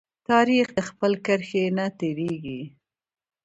تاریخ 0.29 0.67
د 0.77 0.79
خپل 0.89 1.11
کرښې 1.25 1.63
نه 1.77 1.85
تیریږي. 1.99 2.61